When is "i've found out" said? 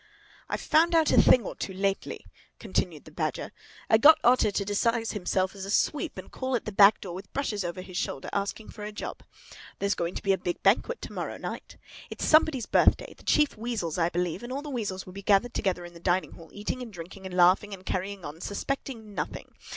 0.49-1.11